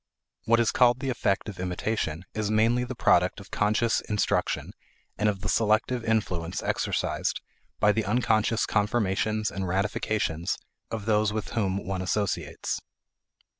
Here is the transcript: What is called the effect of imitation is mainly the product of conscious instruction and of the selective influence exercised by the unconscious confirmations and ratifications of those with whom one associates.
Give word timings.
What 0.45 0.59
is 0.59 0.71
called 0.71 0.99
the 0.99 1.11
effect 1.11 1.47
of 1.47 1.59
imitation 1.59 2.25
is 2.33 2.49
mainly 2.49 2.83
the 2.83 2.95
product 2.95 3.39
of 3.39 3.51
conscious 3.51 4.01
instruction 4.09 4.73
and 5.15 5.29
of 5.29 5.41
the 5.41 5.47
selective 5.47 6.03
influence 6.03 6.63
exercised 6.63 7.39
by 7.79 7.91
the 7.91 8.05
unconscious 8.05 8.65
confirmations 8.65 9.51
and 9.51 9.67
ratifications 9.67 10.57
of 10.89 11.05
those 11.05 11.31
with 11.31 11.49
whom 11.49 11.85
one 11.85 12.01
associates. 12.01 12.81